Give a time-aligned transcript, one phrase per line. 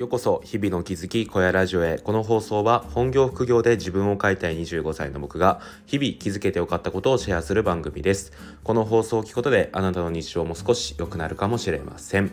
[0.00, 1.98] ようこそ日々の気づき小屋ラジオへ。
[1.98, 8.32] この放送は本業副業で自分を変えたい25歳の僕が日々気づけてよかったことをシェアする番組です。
[8.64, 12.30] この放送を聞くことであなたの日常も少し良くなるかもしれません。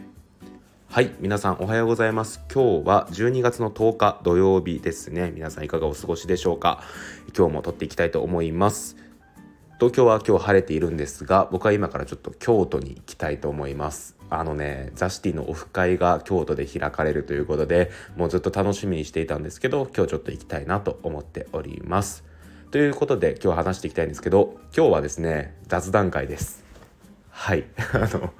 [0.90, 2.40] はい皆さんおはようございます。
[2.50, 5.34] 今日は12月の10日土曜日ですね。
[5.36, 6.82] 皆さんいかがお過ごしでしょうか？
[7.38, 8.96] 今日も撮っていきたいと思います。
[9.80, 14.18] 東京は今日晴れているんですが僕は今からちょっと京都に行きたいと思います。
[14.30, 22.24] あのねザ・シティのオフ会が京都で開かれるということでもうずっと楽しみにしていたんですけど今日ちょっと行きたいなと思っております。
[22.72, 26.64] ということで今日話していきたいんですけど今日はですね雑談会です。
[27.30, 27.66] はい。
[27.94, 28.34] あの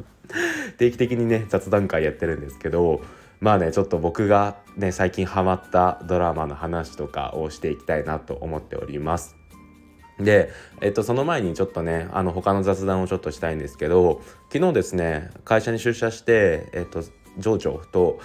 [0.80, 3.02] 定期的にね雑談会やってるんですけど
[3.42, 9.36] まあねちょっと僕がね最近ハマったドラマの話とかをしていきたいなと思っております。
[10.20, 14.22] で、えっと、その前にちょっとねあの他の雑談をちょっとしたいんですけど
[14.52, 17.04] 昨日ですね会社に出社して、えっと、
[17.38, 18.20] 上長と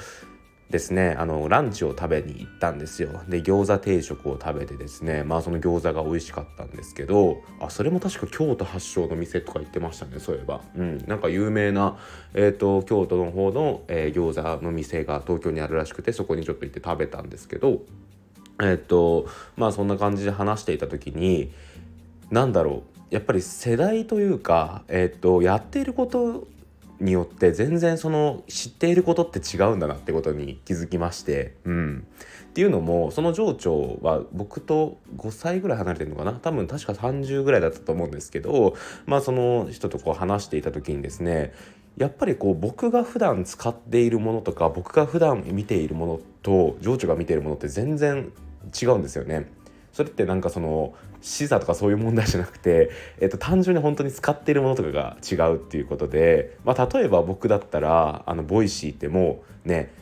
[0.72, 3.20] ですねあのランチを食べに行ったんですよ。
[3.28, 10.62] で餃子定食を食べてですねまあその餃子が美味しかったんですけどあそれも確か京都発祥の店とか言ってましたねそういえば。
[10.74, 11.98] うんなんか有名な、
[12.32, 17.82] えーと、京都の方の、えー、餃子の店が東京にあるらしくてそこにちょっと行って食べたんですけど
[18.62, 21.52] えっ、とまあそんな感じで話していた時に
[22.32, 23.14] なんだろう。
[23.14, 26.48] やっぱり世代というか、えーと、やっていること
[26.98, 32.06] によって全然その知っていることって違うんだなってことに気づきまして、うん、
[32.44, 36.32] っていうのもその上長は僕と5歳ぐらい離れてるのかな。
[36.32, 41.52] 多分確か30ぐらいだったと思うんですけどまあその人とこう話していた時にですね
[41.98, 48.32] やっぱりこう僕が普段使っているものとか僕が普段見ているものと上長が見ているものって全然
[48.80, 49.50] 違うんですよね。
[49.92, 52.90] それってなんかその視座とかそういう問題じゃなくて、
[53.20, 59.92] えっと、単純に本当に使っているものとかが違うっていうことで、まあ、例えば僕だったらあの Voicy ってもうね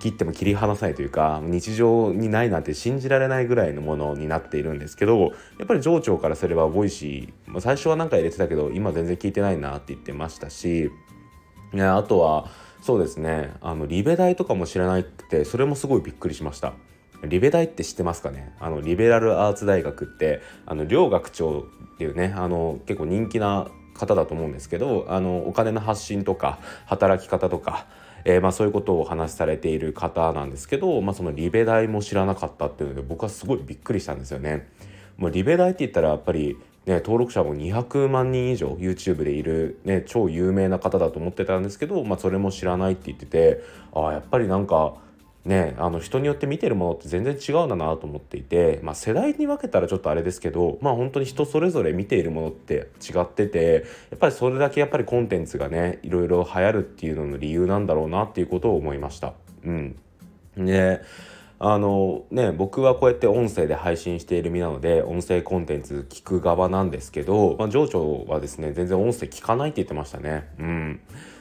[0.00, 5.28] 切っても切り離せないというか日常にないなんて信じられないぐらいのものになっているんですけどや
[5.64, 10.90] っぱり上長からすれば Voicy 最初は何か入れてたけど今全然聞いてないなって言ってましたし
[11.72, 12.48] ねあとは
[12.80, 16.72] そうですねあのリベ大とかも知らなくてそれもすごいびっくりしました。
[17.24, 18.54] リベ大って知ってますかね？
[18.60, 27.86] あのリベラルアーツ大学ってあの両学長っていうねあの結構人気な方だと思うんですけどあのお金の発信とか働き方とか、
[28.24, 34.68] えー、まあ、そういうことをお話しされている方なんですけど、まあ、そのリベ大も知らなかったっていうので僕はすごいびっくりしたんですよね。
[35.16, 36.56] もうリベ大って言ったらやっぱり
[36.86, 43.62] ね、登録者も200万人以上 YouTube でいる、ね、超有名な方だと思ってたんですけど、まあ、それも知らないって言ってて
[43.94, 44.94] ああやっぱりなんか
[45.44, 59.34] ね、あの人によって見てるものって全然違うんだなと思っていて、まあ、世代に分けたらちょっとあれですけど、まあ、本当に人それぞれ見ているものって違っててやっぱりそれだけやっぱりコンテンツがねいろいろ流行るっていうのの理由なんだろうなっていうことを思いました。
[59.64, 59.96] うん、
[60.56, 61.00] で
[61.58, 70.48] あのね僕はこうやって音声で配信している身なので音声コンテンツ聞く側なんですけど、まあ、情緒はですね全然音声聞かないって言ってましたね。
[70.60, 71.00] うん、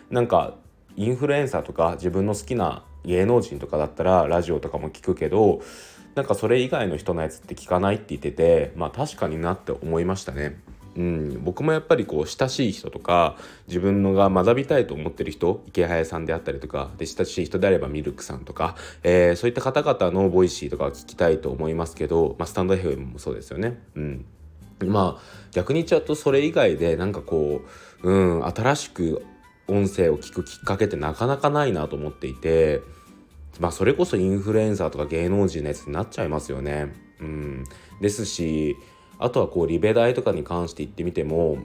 [0.10, 0.56] なんか
[0.96, 5.62] インフルエンサーとか自分の好きな芸能人とかだったらラジオとかも聞くけど
[6.16, 10.60] なんかそれ以外の人のやつって聞かないって言っててまあ確かになって思いましたね。
[10.96, 13.38] うん、僕もやっぱりこう親しい人とか
[13.68, 23.80] 自分のが学びたいと思ってる人イケハヤさんであったりとかで親しい人であればミルクさんとか、えー、そういった方々の Voicy とか聞きたいと思いますけど、まあ、スタンド FM もそうですよね。
[23.96, 24.26] うん
[24.86, 25.22] まあ
[25.52, 27.62] 逆に言っちゃうとそれ以外でなんかこ
[28.02, 29.24] う、うん、新しく
[29.72, 32.82] 音声を聞くきっかけってなかなかないなと思っていて
[33.60, 36.94] まあそれこそインフルエンサーとか芸能人のやつになっちゃいますよね。
[37.20, 37.64] うん、
[38.02, 38.76] ですし
[39.20, 41.60] あとはこうリベ大とかに関して言ってみても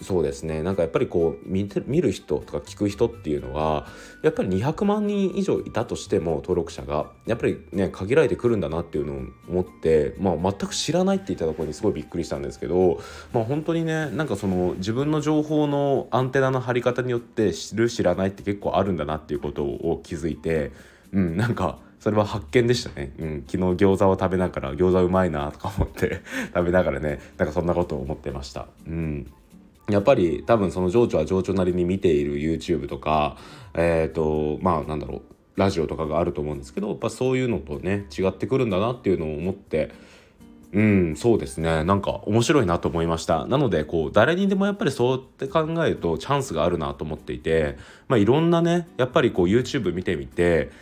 [0.00, 0.62] そうですね。
[0.62, 3.86] なんかやっぱりこう見て見る人とか聞く人っていうのは
[4.22, 9.18] やっぱり200万人以上いたとしても登録者がやっぱりね限られてくるんだなっていうのを
[9.48, 13.00] 思って、まあ、全く知らないって言ったところにすごいびっくりしたんですけど、
[13.32, 20.72] まあ、本当にねなんかその自分の情報のアンテナの張り方によって知る知らないって結構あるんだなっていうことを気づいて、
[21.12, 26.20] うん、なんかそれは発見でしたね、うん、昨日餃子を食べながら餃子うまいなとか思って
[26.54, 28.66] 食べながらねなんかそんなことを思ってました。
[28.86, 29.32] うん。
[29.88, 33.36] やっぱり多分その情緒は情緒なりに見ている YouTube とか
[33.74, 35.22] えっ、ー、とまあなんだろう
[35.56, 39.92] ラジオとかがあると思うんですけどやっぱそういうのとね違ってくるんだなっていうのを思って
[40.72, 41.84] うんそうですね。
[41.84, 43.46] なんか面白いなと思いました。
[43.46, 47.78] なのでこう誰にでもやっぱりそうって考えるとチャンスがあるなと思っていて
[48.08, 50.72] まあいろんなねやっぱりこう YouTube 見てみて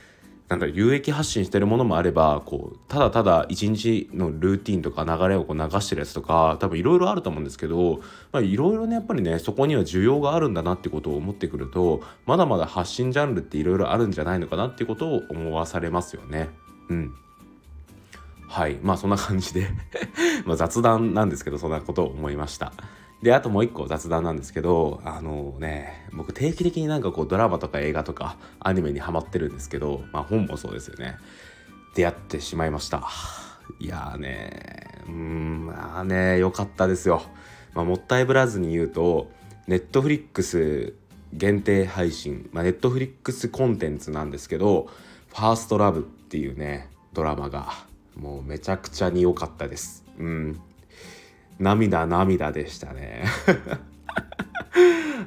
[0.53, 8.03] なんだ有益発信してるものもあればこうただただ一日のルーティンとか流れをこう流してるやつとか多分いろいろあると思うんですけど
[8.35, 16.51] いろいろねやっぱりねそこには需要があるんだなってことを思ってくるとまだまだ発信ジャンルっていろいろあるんじゃないのかなってことを思わされますよね。
[16.91, 17.15] うん
[18.47, 19.71] はいまあそんな感じで
[20.45, 22.75] ま雑談なんですけどそんなことを思いました。
[23.23, 31.17] であともう一個雑談なんですけどあのね僕定期的になんかこうドラマとか映画とかアニメにハマってるんですけどまあ本もそうですよね。
[31.95, 33.09] 出会ってしまいました。
[33.79, 37.23] いやーねうんまあね良かったですよ、
[37.75, 39.31] まあ、もったいぶらずに言うと
[39.67, 40.95] ネットフリックス
[41.33, 44.89] 限定配信、ま、ネットフリックスコンテンツなんですけど
[45.31, 47.73] 「ファーストラブっていうねドラマが
[48.17, 50.05] もうめちゃくちゃに良かったです。
[50.19, 50.61] うん。
[51.63, 53.25] 涙涙でしたね。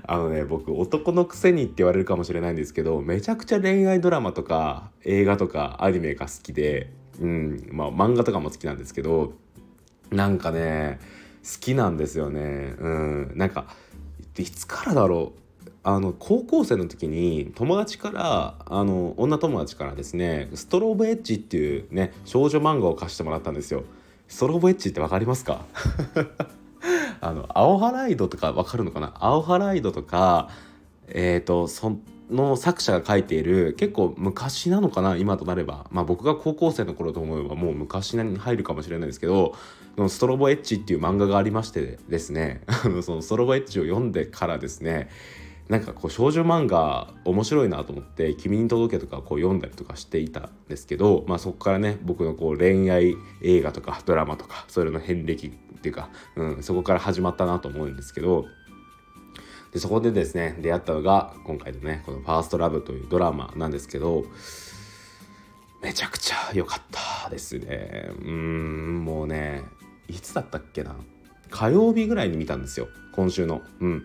[0.07, 9.33] あのね僕男のくせにって言われるかもしれないんですけどめちゃくちゃ恋愛ドラマとか映画とかアニメが好きでうんまあ漫画とかも好きなんですけど
[10.11, 10.99] なんかね
[11.43, 12.75] 好きなんですよね。
[12.79, 13.67] うんなんか
[14.37, 15.39] いつからだろう。
[15.87, 23.83] あの高校生の時に友達からあの女友達からですね「ストローブエッジ」っていうね少女漫画を貸してもらったんですよ。
[24.27, 25.65] ストロボエッジって分かりますか？
[27.21, 29.13] あの青ハライドとか分かるのかな？
[29.19, 30.49] 青ハライドとか
[31.07, 31.97] えっ、ー、とそ
[32.29, 35.15] の作者が書いている結構昔なのかな？
[35.15, 35.87] 今となれば。
[35.91, 39.55] まあ僕が高校生の頃と思えばもう昔に入るかもしれないですけど
[40.09, 42.61] ストロボエッジっていう漫画がありましてですね
[43.03, 45.09] そのストロボエッジを読んでからですね
[45.67, 58.45] なんかこう少女漫画面白いなと思って「君に届け」とかこう読んだりとかしていたんですけど、まあ、そこからね僕のこう恋愛映画とかドラマとかそれの遍歴っていうか、うん、そこから始まったなと思うんですけど
[59.73, 64.23] でそこでですね出会ったのが今回のねこの「ファーストラブというドラマなんですけど
[65.81, 68.11] めちゃくちゃ良かったですね。
[68.23, 69.63] うんもうね
[70.07, 70.95] いつだったっけな？
[71.49, 73.61] 火曜日ぐらいに見たんですよ今週の。
[73.79, 74.03] うん。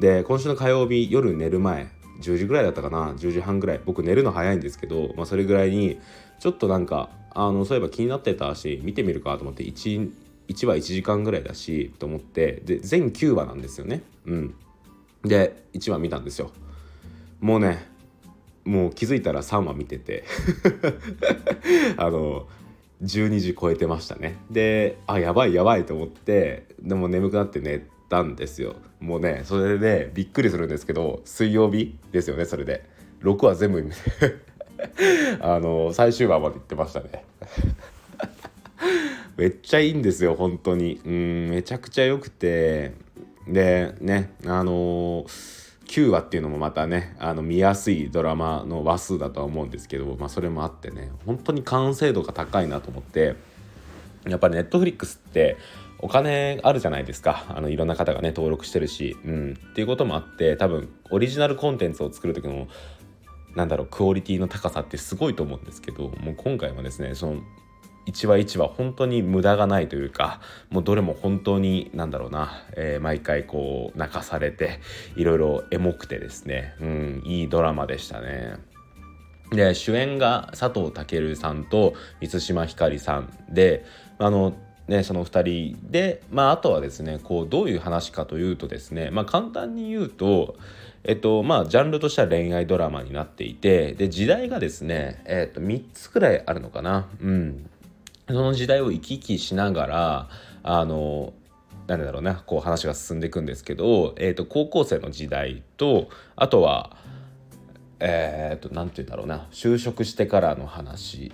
[0.00, 1.90] で今週の火曜日夜寝る前
[2.20, 3.80] 10時ぐらいだったかな10時半ぐらい。
[3.84, 6.00] 僕寝るの早いんですけど、まあ、それぐらいに
[6.40, 10.10] ちょっとなんかあのそういえば気になってたし見てみるかと思って 1,
[10.48, 14.02] 1話1時間ぐらいだしと思ってで全9話なんですよね。
[14.26, 14.54] うん。
[15.24, 16.50] で1話見たんですよ。
[17.40, 17.86] もうね
[18.64, 20.24] もう気づいたら3話見てて
[21.96, 22.48] あの
[23.02, 24.38] 12時超えてましたね。
[24.50, 28.76] であやばいやばいと思ってでも眠くなって寝たんですよ。
[29.00, 32.84] もうねそれでびっくりするんですけど水曜日ですよねそれで。
[33.22, 33.84] 6話全部
[35.40, 37.24] あの最終話まで行ってましたね。
[39.36, 41.00] めっちゃいいんですよ本当に。
[41.04, 42.92] うんめちゃくちゃ良くて。
[43.46, 53.36] でねあのー9話っていうのもまたねあの見やすいドラマの話数だとは思うんですけど、まあ、それもあってね本当に完成度が高いなと思って
[54.26, 55.56] やっぱネットフリックスって
[55.98, 57.44] お金あるじゃないですか。
[57.48, 62.68] あのいろんな方がね登録してるし、うん、っていうこともあって多分オリジナルコンテンツを作る時の
[63.54, 67.40] なんだろうクオリティの高さってすごいと思うんですけどもう今回はですねその
[68.04, 70.40] 一話一話本当に無駄がないというか
[70.70, 74.80] もうどれも本当になんだろうな、えー、毎回こう泣かされて
[75.16, 78.54] いろいろエモくてですね、うん、いいドラマでしたね。
[79.50, 83.84] で主演が佐藤健さんと満島ひかりさんで
[84.18, 84.56] あの
[84.88, 90.56] ね、その2人で、まあ、あとはですねこうどういう話かというとですね、まあ、簡単に言うと、
[91.02, 97.68] えっとまあ、ジャンルとしては恋愛ドラマになっていてで時代がですね、えっと、3つくらいあるのかな、うん、
[98.28, 100.28] その時代を行き来しながら
[100.62, 101.32] あの
[101.88, 106.96] なんだろうなこう話が進んでいくんですけど、えっと、高校生の時代とあとは
[107.98, 111.32] えっと何て言うんだろうな就職してからの話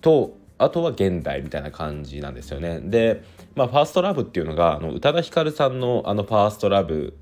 [0.00, 2.80] とあとは現代みたいな感じなんですよね。
[2.80, 3.22] で、
[3.54, 7.16] まあ、ファーストラブっていうのがあの宇多田ヒカルさんのあのファーストラブ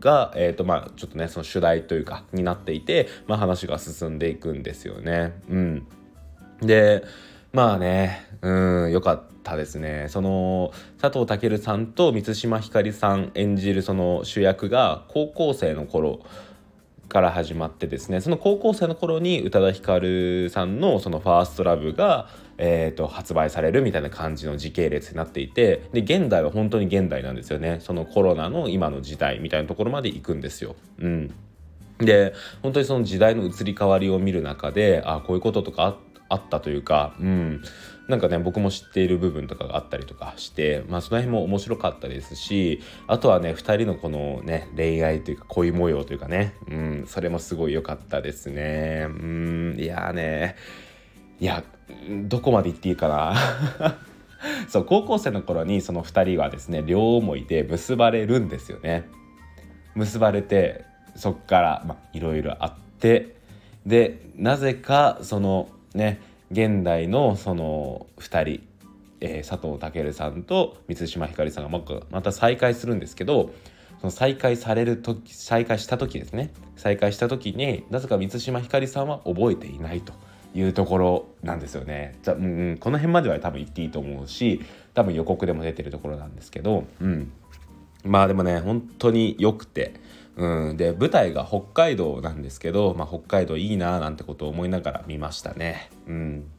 [0.00, 5.34] が、えーとまあ、ちょっとねその主題というかになっていて、まあ、話が進んでいくんですよね。
[5.48, 5.86] うん、
[6.60, 7.04] で
[7.52, 16.20] まあねうんよかったですねその佐藤健さんと満島ひかりさん演じるその主役が高校生の頃
[17.08, 27.78] から始まってですねその高校生の頃に宇多田ヒカルさんのその「ファーストラブが、えーと、発売されるみたいな感じの時系列になっていてで現代は本当に現代なんですよね。
[27.80, 30.76] そのコロナの今の時代みたいなところまで行くんですよ。
[30.98, 31.34] うん。
[31.98, 35.96] で本当にその時代の移り変わりを見る中であこういうこととか
[36.28, 37.62] あったというか、うん、
[38.08, 49.06] なんかね僕も知っている部分とかがあったりとかして、まあ、その辺も面白かったですしあとはね2人のこのね恋愛というか恋模様というかね、うん、それもすごい良かったですね。
[49.08, 50.56] うんいやね
[51.40, 51.64] いや
[52.28, 53.34] どこまで言っていいかな。
[54.68, 59.08] そう高校生の頃にその2人はですね両思いで結ばれるんですよね。
[59.94, 60.84] 結ばれて
[61.16, 63.36] そっからいろいろあって
[63.86, 68.62] でなぜかそのね現代のその2人、
[69.20, 73.50] えー、佐藤健さんと満島ひかりさんがまた再会するんですけど
[74.00, 80.12] その再会される時再会した時ですね再会した時になぜか満島ひかりさんは覚えていないと
[80.54, 82.14] いうところなんですよね。
[82.22, 84.62] じゃうん、この辺までは多分言っていいと思うし
[84.94, 87.30] 多分予告でも出てるところなんですけど、うん、
[88.04, 89.94] まあでもね本当に良くて。
[90.36, 95.90] うん、で舞台が北海道なんですけど、まあ、北海道いいななんてことを思いながら見ましたね。
[96.06, 96.50] うん、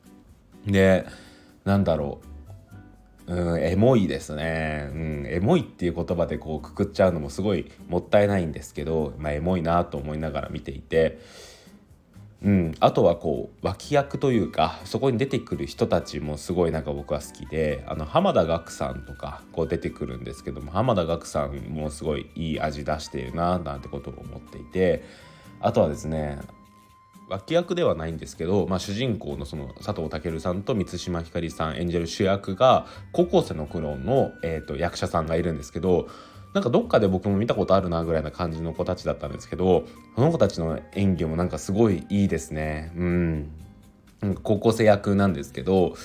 [0.66, 1.06] で
[1.64, 2.20] なんだろ
[3.28, 11.20] う、うん、エモいですね、うん、エモいっていう言葉でこうくくっちゃうのもすごいもったいないんですけど、まあ、エモいなと思いながら見ていて。
[12.44, 25.04] うん、あとはこう脇役というかそこに出てくる人たちもすごいなんか僕は好きであの浜田岳さんとかこう出てくるんですけども浜田岳さんもすごいいい味出してるななんてことを思っていて
[25.60, 26.38] あとはですね
[27.28, 36.08] 脇役ではないんですけど、まあ、主人公のその佐藤健さんと満島ひかりさん演じる主役が高校生の頃の、えーと役者さんがいるんですけど
[36.54, 39.86] なんかどっかで僕も見たことあるなぐらいな感じの子たちだったんですけど
[40.16, 42.92] その子たちの演技もなんかすごいいいですね。
[42.96, 43.52] うん。
[44.44, 45.96] 高校生役なんですけど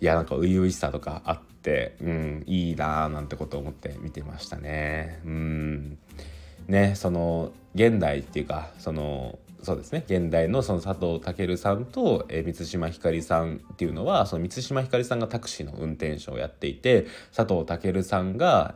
[0.00, 5.20] いやなんか初々しさとかあって、うん、いいなーなんてことを思って見てましたね。
[5.24, 5.98] うん。
[6.68, 10.02] ねその現代っていうかそのそうですね。
[10.06, 18.74] 現代のその佐藤健さんと、え満島ひかりさんっていうのはその満島ひかりさんがタクシーの運転手をやっていて佐藤健さんが、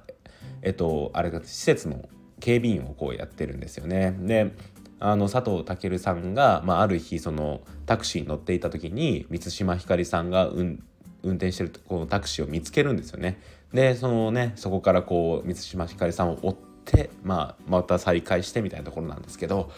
[0.66, 2.08] えっとあれが施設の
[2.40, 4.16] 警備員をこうやってるんですよね。
[4.18, 4.52] で
[4.99, 10.80] あの佐藤健さんが、まあ、ある日そのタクシーに乗っていた時に満島ひかりさんが、運
[11.23, 13.40] 転してるこのタクシーを見つけるんですよね。
[13.73, 19.70] でそのねそこからこう満島ひかりさんを追って、まあ、また再会してみたいなところなんですけど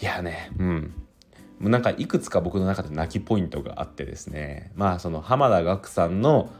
[0.00, 0.94] いやねうん
[1.60, 6.50] なんかいくつか僕の中で泣きポイントがあってですねまあその浜田岳さんの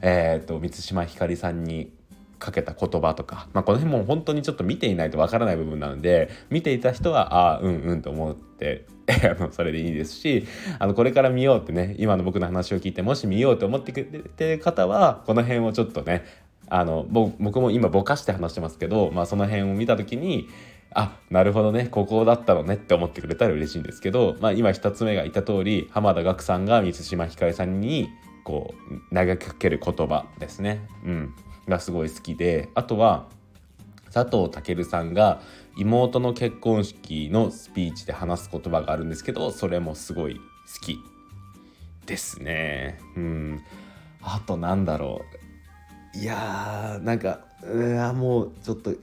[0.00, 1.92] えーと満島ひかりさんに
[2.38, 8.86] かけた言葉とか、まあ、この辺も本当にちょっと見ていないとわからない部分なので見ていた人はああうんうんと思って
[9.52, 10.46] それでいいですし
[10.78, 16.24] あのこれから見ようってね今の僕の話を聞いてもし見ようと思ってくれてる方はこの辺をちょっとね
[16.70, 20.48] あの僕も今ぼかして話してますけど、まあ、その辺を見た時に
[20.94, 28.08] あなるほどねここだったのねって思ってくれたら嬉しいんですけど、まあ、今2つ目が言った通り浜田岳さんが満島ひかりさんに
[28.44, 28.74] こ
[29.10, 30.86] う投げかける言葉ですね。
[31.04, 31.34] うん
[31.68, 33.26] がすごい好きであとは
[34.12, 35.40] 佐藤健さんが
[35.76, 40.40] 妹の結婚式のスピーチで話す言葉があるんですけどそれもすごい好
[40.80, 40.98] き
[42.06, 42.98] ですね。
[43.16, 43.62] うん。
[44.22, 45.22] あとなんだろ
[46.14, 46.18] う。
[46.18, 48.94] いやーなんかうわもうちょっと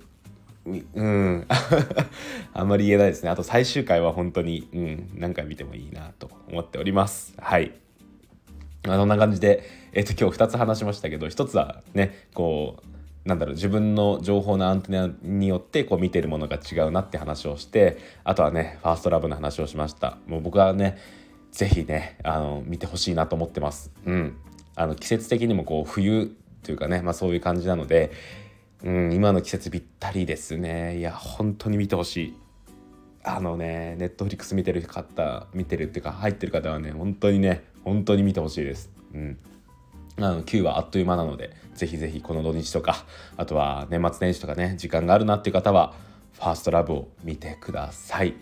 [0.66, 1.46] うん。
[2.54, 3.30] あんまり言えないですね。
[3.30, 7.36] あと最終回は本当にうん何回見てもいいなと思っております。
[7.38, 7.74] はい。
[8.88, 9.64] あそんな感じで、
[9.96, 12.84] えっ、と、今日2つ話しましたけど、1つはね、こ
[13.26, 20.18] う、なんだろう、自分の情報のアンテナによってこう見てるものが違うなって話をして、あとはね、ファーストラブの話をしました。
[20.28, 20.98] もう僕はね、
[21.54, 23.90] 是非ね、あの、見てほしいなと思ってます。
[24.06, 24.36] うん。
[24.76, 28.12] あの、季節的にもこう、冬というかね、まあそういう感じなので、
[28.84, 30.98] うん、今の季節ぴったりですね。
[30.98, 32.34] いや、本当に見てほしい。
[33.24, 38.92] あのね、ネットフリックス見てる方、見てるっていうか、入ってる方はね、本当にね、本当に見てほしいです。
[39.14, 39.38] うん。
[40.18, 43.06] あの9はあっという間なので、ぜひぜひこの土日とか、
[43.38, 45.94] あとは年末年始とかね、時間があるなっていう方は、
[46.34, 48.34] ファーストラブを見てください。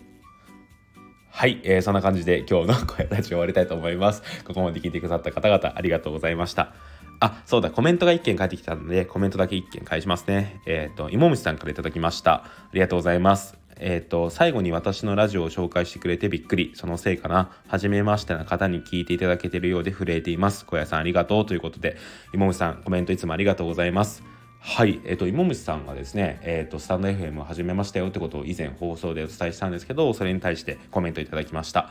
[1.30, 4.22] はい、えー、そんな感じで今日の声ラジオ終わりたいと思います。
[4.44, 6.74] ここまで聞いてくださった方々ありがとうございました。
[7.20, 10.60] あ、そうだ、コメントが1件返ってきたので、コメントだけ1件返しますね。
[10.66, 12.44] えっ、ー、と、芋虫さんから頂きました。
[12.44, 13.63] ありがとうございます。
[13.78, 16.72] えっ、ー、と、最後に私のラジオを紹介してくれてびっくり。
[16.74, 17.50] そのせいかな。
[17.66, 20.64] はじめましてな方に聞いていただけているようで震えています。
[20.64, 21.96] 小屋さんありがとうということで、
[22.32, 24.22] 芋虫さん、コメントいつもありがとうございます。
[24.60, 31.90] はい、えっ、ー、と、芋虫さんがですね、えっ、ー、と、スタンド FM を始めましたよってことを以前放送でお伝えしたんですけど、それに対してコメントいただきました。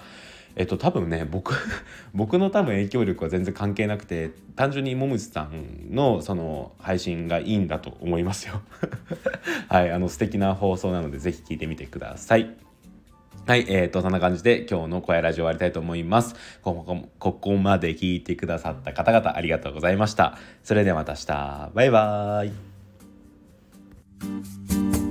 [0.56, 1.54] えっと多分ね僕
[2.14, 8.62] 僕の多分影響力は全然関係なくて単純にもむさんのその配信がいいんだと思いますよ
[9.68, 12.56] はいあの素敵な放送なのでぜひ聞いてみてください
[13.46, 16.34] はい、えーと、そんな感じで今日の声ラジオ終わりたいと思います。
[16.62, 20.38] ここここまで聞いてくださった方々ありがとうございました。
[20.64, 21.72] それではまた明日。
[21.74, 22.48] バイバー
[25.00, 25.03] イ。